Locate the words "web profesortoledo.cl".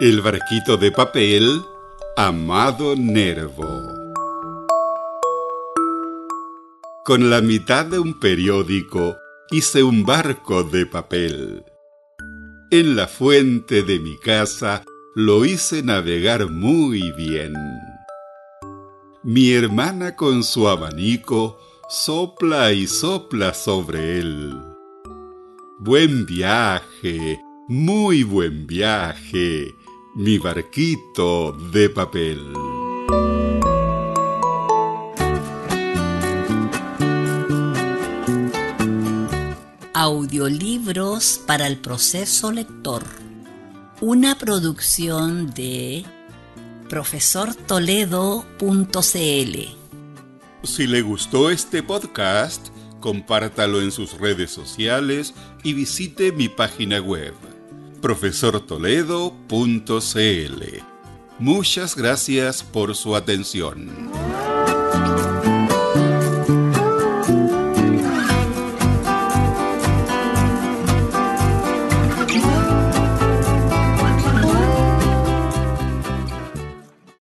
57.00-60.62